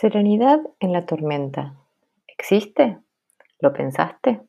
[0.00, 1.74] Serenidad en la tormenta.
[2.28, 3.00] ¿Existe?
[3.58, 4.40] ¿Lo pensaste?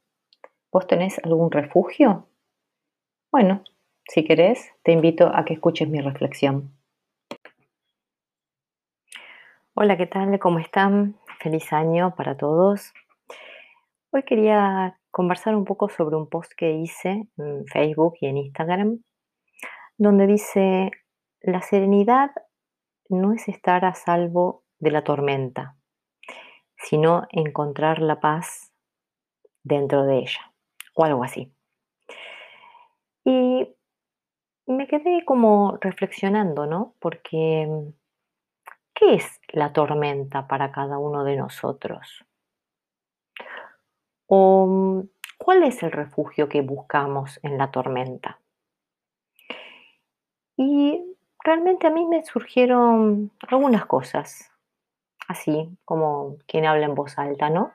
[0.71, 2.27] ¿Vos tenés algún refugio?
[3.31, 3.63] Bueno,
[4.07, 6.77] si querés, te invito a que escuches mi reflexión.
[9.73, 10.37] Hola, ¿qué tal?
[10.37, 11.15] ¿Cómo están?
[11.39, 12.93] Feliz año para todos.
[14.11, 18.99] Hoy quería conversar un poco sobre un post que hice en Facebook y en Instagram,
[19.97, 20.91] donde dice,
[21.41, 22.29] la serenidad
[23.09, 25.75] no es estar a salvo de la tormenta,
[26.77, 28.71] sino encontrar la paz
[29.63, 30.53] dentro de ella,
[30.95, 31.51] o algo así.
[33.25, 33.67] Y
[34.65, 36.95] me quedé como reflexionando, ¿no?
[36.99, 37.67] Porque,
[38.93, 42.25] ¿qué es la tormenta para cada uno de nosotros?
[44.27, 45.03] ¿O
[45.37, 48.39] cuál es el refugio que buscamos en la tormenta?
[50.55, 51.01] Y
[51.43, 54.51] realmente a mí me surgieron algunas cosas
[55.29, 57.71] así como quien habla en voz alta, ¿no?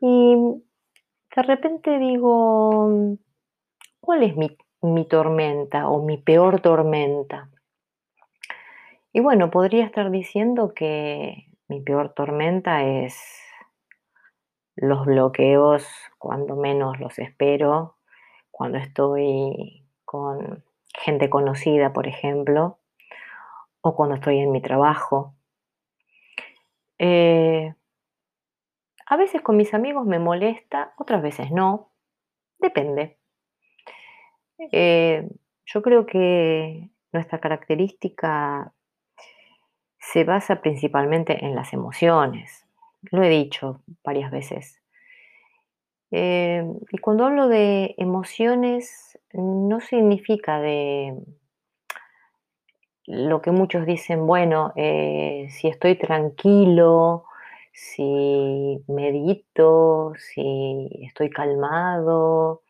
[0.00, 0.36] Y
[1.34, 3.16] de repente digo,
[3.98, 7.48] ¿cuál es mi, tormenta o mi peor tormenta?
[9.14, 13.18] Y bueno, podría estar diciendo que mi peor tormenta es
[14.76, 15.86] los bloqueos
[16.18, 17.96] cuando menos los espero,
[18.50, 22.78] cuando estoy con gente conocida, por ejemplo,
[23.80, 25.34] o cuando estoy en mi trabajo,
[26.98, 27.74] eh,
[29.06, 31.90] a veces con mis amigos me molesta, otras veces no.
[32.58, 33.18] Depende.
[34.72, 35.28] Eh,
[35.66, 38.72] yo creo que nuestra característica
[39.98, 42.66] se basa principalmente en las emociones.
[43.10, 44.80] Lo he dicho varias veces.
[46.10, 51.14] Eh, y cuando hablo de emociones, no significa de
[53.06, 57.24] lo que muchos dicen, bueno, eh, si estoy tranquilo,
[57.72, 62.62] si medito, si estoy calmado,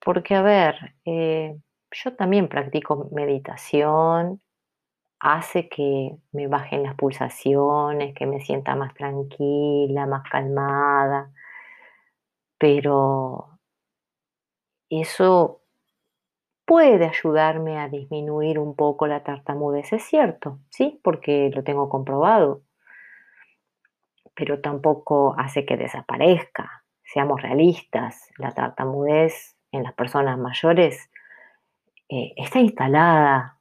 [0.00, 1.56] porque a ver, eh,
[1.92, 4.40] yo también practico meditación,
[5.20, 11.30] hace que me bajen las pulsaciones, que me sienta más tranquila, más calmada,
[12.58, 13.58] pero
[14.90, 15.62] eso
[16.70, 22.62] puede ayudarme a disminuir un poco la tartamudez, es cierto, sí, porque lo tengo comprobado,
[24.36, 26.84] pero tampoco hace que desaparezca.
[27.02, 31.10] Seamos realistas, la tartamudez en las personas mayores
[32.08, 33.58] eh, está instalada.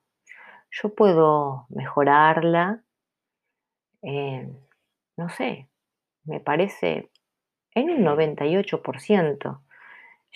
[0.69, 2.83] Yo puedo mejorarla,
[4.03, 5.67] no sé,
[6.25, 7.09] me parece
[7.73, 9.61] en un 98%,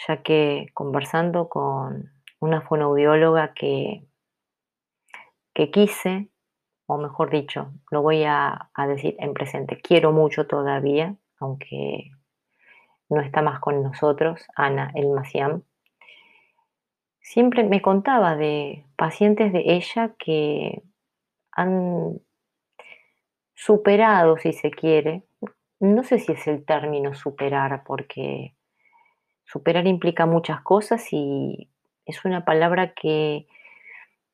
[0.08, 2.13] ya que conversando con
[2.44, 4.06] una fonoaudióloga que,
[5.54, 6.30] que quise,
[6.88, 12.12] o mejor dicho, lo voy a, decir en presente, quiero mucho todavía, aunque
[13.08, 15.64] no está más con nosotros, Ana Elmaciam,
[17.22, 20.84] siempre me contaba de pacientes de ella que
[21.52, 22.20] han
[23.54, 25.24] superado, si se quiere,
[25.80, 28.58] no sé si es el término superar, porque
[29.46, 31.70] superar implica muchas cosas y
[32.06, 33.48] es una palabra que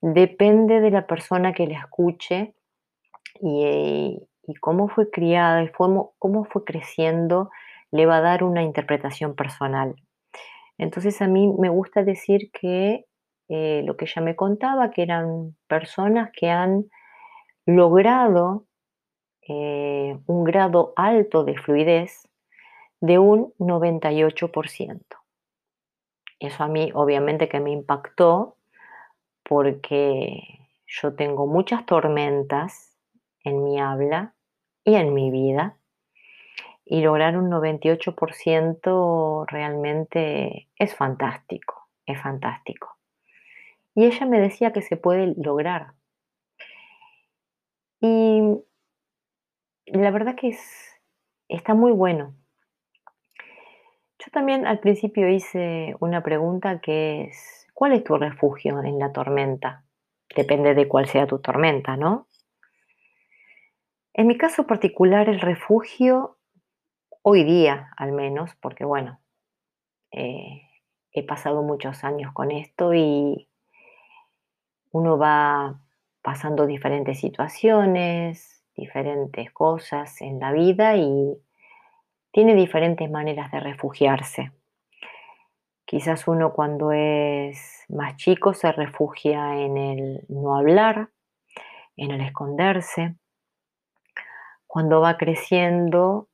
[0.01, 2.53] depende de la persona que la escuche
[3.41, 4.21] y,
[4.61, 6.13] cómo fue criada y cómo,
[6.49, 7.51] fue creciendo,
[7.91, 9.95] le va a dar una interpretación personal.
[10.79, 13.05] Entonces a mí me gusta decir que
[13.49, 16.85] eh, lo que ella me contaba, que eran personas que han
[17.65, 18.65] logrado
[19.47, 22.27] eh, un grado alto de fluidez
[23.01, 25.18] de un 98%.
[26.39, 28.55] Eso a mí obviamente que me impactó
[29.43, 32.97] porque yo tengo muchas tormentas
[33.43, 34.33] en mi habla
[34.83, 35.75] y en mi vida
[36.85, 42.97] y lograr un 98% realmente es fantástico, es fantástico.
[43.93, 45.93] Y ella me decía que se puede lograr.
[48.01, 48.41] Y
[49.85, 50.59] la verdad que es,
[51.47, 52.33] está muy bueno,
[54.29, 59.11] yo también al principio hice una pregunta que es, ¿cuál es tu refugio en la
[59.11, 59.83] tormenta?
[60.35, 62.27] Depende de cuál sea tu tormenta, ¿no?
[64.13, 66.37] En mi caso particular, el refugio,
[67.23, 69.19] hoy día al menos, porque bueno,
[70.11, 70.61] eh,
[71.11, 73.49] he pasado muchos años con esto y
[74.91, 75.81] uno va
[76.21, 81.35] pasando diferentes situaciones, diferentes cosas en la vida y
[82.31, 84.51] tiene diferentes maneras de refugiarse.
[85.85, 91.09] Quizás uno cuando es más chico se refugia en el no hablar,
[91.95, 93.15] en el esconderse.
[94.67, 96.29] Cuando va creciendo,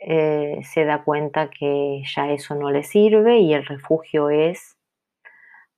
[0.00, 4.76] eh, se da cuenta que ya eso no le sirve y el refugio es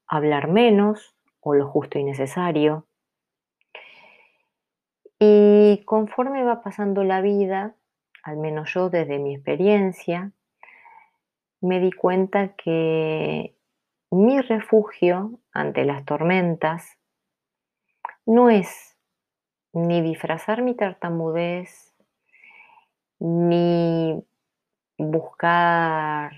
[0.06, 2.86] hablar menos o lo justo y necesario.
[5.18, 7.76] Y conforme va pasando la vida,
[8.22, 10.32] al menos yo desde mi experiencia,
[11.60, 13.56] me di cuenta que
[14.10, 16.98] mi refugio ante las tormentas
[18.26, 18.96] no es
[19.72, 21.94] ni disfrazar mi tartamudez,
[23.18, 24.24] ni
[24.98, 26.32] buscar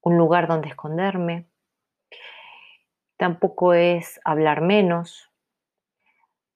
[0.00, 1.46] un lugar donde esconderme,
[3.16, 5.30] tampoco es hablar menos,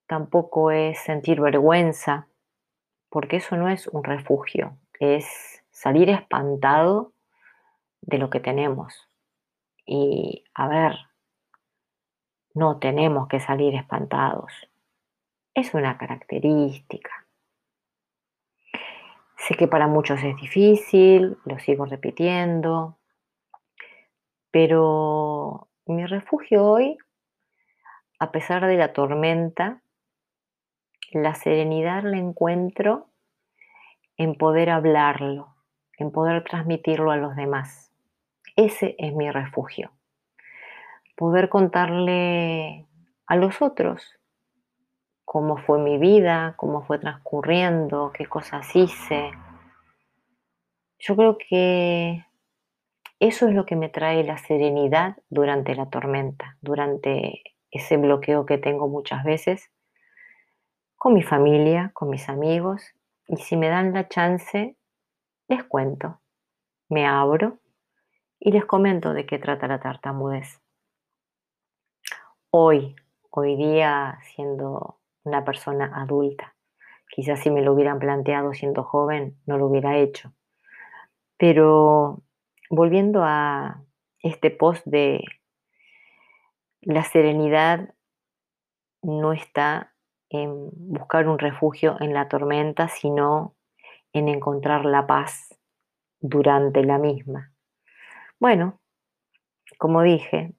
[0.07, 2.29] tampoco es sentir vergüenza,
[3.17, 7.15] porque eso no es un refugio, es salir espantado
[8.03, 9.09] de lo que tenemos.
[9.87, 10.99] Y a ver,
[12.53, 14.53] no tenemos que salir espantados.
[15.55, 17.27] Es una característica.
[19.39, 22.99] Sé que para muchos es difícil, lo sigo repitiendo,
[24.51, 26.99] pero mi refugio hoy,
[28.19, 29.81] a pesar de la tormenta,
[31.13, 33.09] la serenidad la encuentro
[34.17, 35.55] en poder hablarlo,
[35.99, 37.93] en poder transmitirlo a los demás.
[38.57, 39.93] Ese es mi refugio.
[41.17, 42.87] Poder contarle
[43.27, 44.19] a los otros
[45.25, 49.33] cómo fue mi vida, cómo fue transcurriendo, qué cosas hice.
[50.99, 52.25] Yo creo que
[53.19, 58.59] eso es lo que me trae la serenidad durante la tormenta, durante ese bloqueo que
[58.59, 59.71] tengo muchas veces
[60.97, 62.83] con mi familia, con mis amigos,
[63.29, 64.77] y si me dan la chance,
[65.49, 66.21] les cuento,
[66.89, 67.59] me abro
[68.39, 70.61] y les comento de qué trata la tartamudez.
[72.51, 72.97] Hoy,
[73.31, 76.55] hoy día, siendo una persona adulta,
[77.11, 80.33] quizás si me lo hubieran planteado siendo joven, no lo hubiera hecho.
[81.37, 82.23] Pero
[82.71, 83.83] volviendo a
[84.21, 85.23] este post de
[86.81, 87.95] la serenidad
[89.03, 89.96] no está
[90.31, 93.55] en buscar un refugio en la tormenta, sino
[94.13, 95.59] en encontrar la paz
[96.21, 97.53] durante la misma.
[98.39, 98.81] Bueno,
[99.79, 100.55] como dije,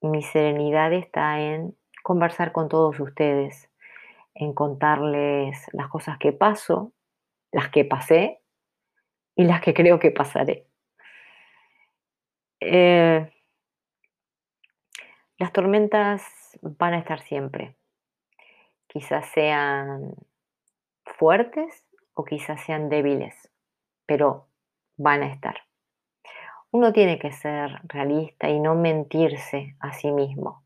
[0.00, 3.70] mi serenidad está en conversar con todos ustedes,
[4.34, 6.92] en contarles las cosas que paso,
[7.52, 8.42] las que pasé
[9.34, 10.66] y las que creo que pasaré.
[12.60, 13.30] Eh,
[15.38, 16.22] las tormentas
[16.62, 17.76] van a estar siempre
[18.96, 20.14] quizás sean
[21.04, 21.84] fuertes
[22.14, 23.34] o quizás sean débiles,
[24.06, 24.48] pero
[24.96, 25.56] van a estar.
[26.70, 30.64] Uno tiene que ser realista y no mentirse a sí mismo.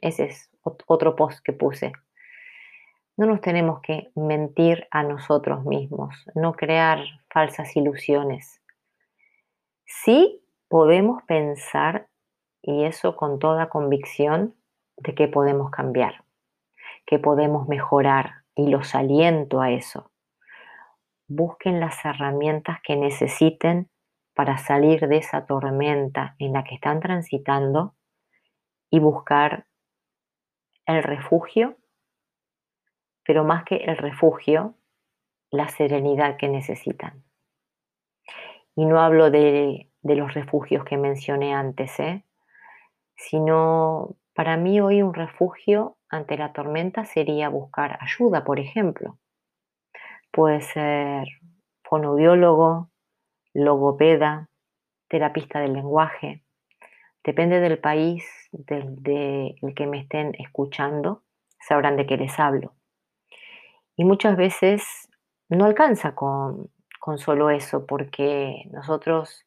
[0.00, 1.92] Ese es otro post que puse.
[3.16, 6.98] No nos tenemos que mentir a nosotros mismos, no crear
[7.30, 8.60] falsas ilusiones.
[9.84, 12.08] Sí podemos pensar,
[12.60, 14.56] y eso con toda convicción,
[14.96, 16.24] de que podemos cambiar
[17.06, 20.10] que podemos mejorar y los aliento a eso.
[21.28, 23.90] Busquen las herramientas que necesiten
[24.34, 27.94] para salir de esa tormenta en la que están transitando
[28.90, 29.66] y buscar
[30.86, 31.76] el refugio,
[33.24, 34.74] pero más que el refugio,
[35.50, 37.24] la serenidad que necesitan.
[38.74, 42.24] Y no hablo de, los refugios que mencioné antes, ¿eh?
[43.16, 49.18] sino para mí hoy un refugio ante la tormenta sería buscar ayuda, por ejemplo.
[50.30, 51.26] Puede ser
[51.82, 52.90] fonoaudiólogo,
[53.54, 54.48] logopeda,
[55.08, 56.44] terapista del lenguaje.
[57.24, 58.94] Depende del país del,
[59.74, 61.22] que me estén escuchando,
[61.66, 62.74] sabrán de qué les hablo.
[63.96, 65.08] Y muchas veces
[65.48, 69.46] no alcanza con, con solo eso, porque nosotros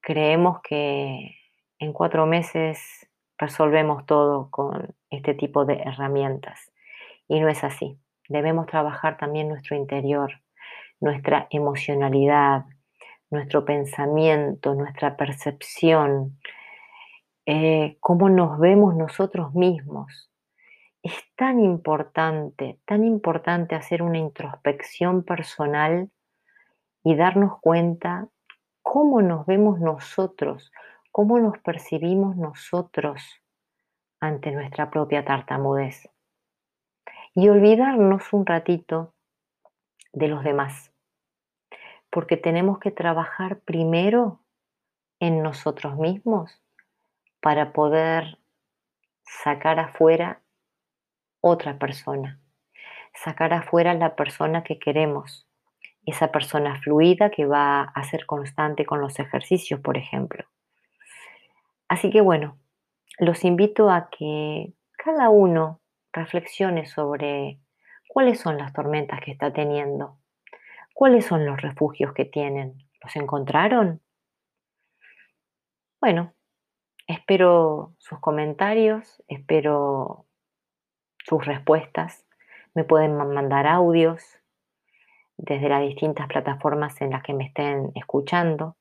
[0.00, 1.36] creemos que
[1.78, 3.08] en cuatro meses
[3.38, 6.70] resolvemos todo con este tipo de herramientas.
[7.28, 7.98] Y no es así.
[8.28, 10.32] Debemos trabajar también nuestro interior,
[11.00, 12.64] nuestra emocionalidad,
[13.30, 16.38] nuestro pensamiento, nuestra percepción,
[17.46, 20.30] eh, cómo nos vemos nosotros mismos.
[21.02, 26.10] Es tan importante, tan importante hacer una introspección personal
[27.02, 28.28] y darnos cuenta
[28.80, 30.72] cómo nos vemos nosotros,
[31.12, 33.43] cómo nos percibimos nosotros
[34.26, 36.08] ante nuestra propia tartamudez.
[37.34, 39.12] Y olvidarnos un ratito
[40.12, 40.92] de los demás,
[42.10, 44.40] porque tenemos que trabajar primero
[45.18, 46.62] en nosotros mismos
[47.40, 48.38] para poder
[49.24, 50.40] sacar afuera
[51.40, 52.40] otra persona,
[53.14, 55.48] sacar afuera la persona que queremos,
[56.06, 60.44] esa persona fluida que va a ser constante con los ejercicios, por ejemplo.
[61.88, 62.58] Así que bueno,
[63.18, 65.80] los invito a que cada uno
[66.12, 67.60] reflexione sobre
[68.08, 70.18] cuáles son las tormentas que está teniendo,
[70.94, 72.78] cuáles son los refugios que tienen.
[73.02, 74.00] ¿Los encontraron?
[76.00, 76.34] Bueno,
[77.06, 80.26] espero sus comentarios, espero
[81.24, 82.26] sus respuestas.
[82.74, 84.38] Me pueden mandar audios
[85.36, 88.76] desde las distintas plataformas en las que me estén escuchando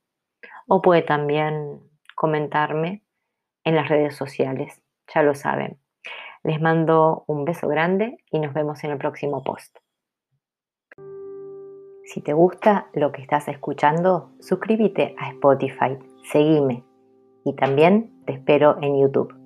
[0.67, 1.81] o puede también
[2.15, 3.02] comentarme
[3.63, 4.81] en las redes sociales,
[5.13, 5.79] ya lo saben.
[6.43, 9.77] Les mando un beso grande y nos vemos en el próximo post.
[12.05, 15.97] Si te gusta lo que estás escuchando, suscríbete a Spotify,
[16.31, 16.83] seguime
[17.45, 19.42] y también te espero en YouTube.